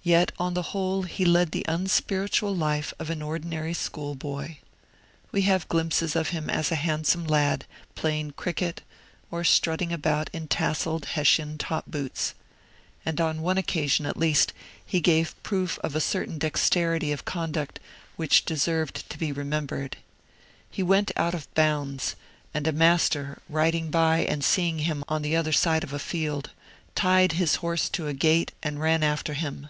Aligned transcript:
Yet 0.00 0.32
on 0.38 0.54
the 0.54 0.62
whole 0.72 1.02
he 1.02 1.26
led 1.26 1.50
the 1.50 1.66
unspiritual 1.68 2.56
life 2.56 2.94
of 2.98 3.10
an 3.10 3.20
ordinary 3.20 3.74
schoolboy. 3.74 4.56
We 5.32 5.42
have 5.42 5.68
glimpses 5.68 6.16
of 6.16 6.28
him 6.30 6.48
as 6.48 6.72
a 6.72 6.76
handsome 6.76 7.26
lad, 7.26 7.66
playing 7.94 8.30
cricket, 8.30 8.80
or 9.30 9.44
strutting 9.44 9.92
about 9.92 10.30
in 10.32 10.48
tasselled 10.48 11.04
Hessian 11.12 11.58
top 11.58 11.84
boots. 11.88 12.32
And 13.04 13.20
on 13.20 13.42
one 13.42 13.58
occasion 13.58 14.06
at 14.06 14.16
least 14.16 14.54
he 14.86 14.98
gave 15.00 15.34
proof 15.42 15.78
of 15.84 15.94
a 15.94 16.00
certain 16.00 16.38
dexterity 16.38 17.12
of 17.12 17.26
conduct 17.26 17.78
which 18.16 18.46
deserved 18.46 19.10
to 19.10 19.18
be 19.18 19.30
remembered. 19.30 19.98
He 20.70 20.82
went 20.82 21.12
out 21.18 21.34
of 21.34 21.52
bounds, 21.52 22.16
and 22.54 22.66
a 22.66 22.72
master, 22.72 23.42
riding 23.46 23.90
by 23.90 24.20
and 24.20 24.42
seeing 24.42 24.78
him 24.78 25.04
on 25.06 25.20
the 25.20 25.36
other 25.36 25.52
side 25.52 25.84
of 25.84 25.92
a 25.92 25.98
field, 25.98 26.48
tied 26.94 27.32
his 27.32 27.56
horse 27.56 27.90
to 27.90 28.06
a 28.06 28.14
gate, 28.14 28.52
and 28.62 28.80
ran 28.80 29.02
after 29.02 29.34
him. 29.34 29.68